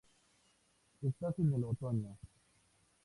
Estás 1.03 1.37
en 1.37 1.53
el 1.53 1.63
otoño.'". 1.63 2.17